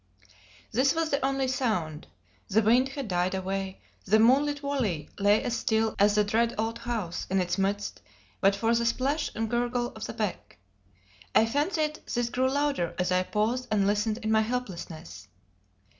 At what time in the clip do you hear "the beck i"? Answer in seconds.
10.07-11.45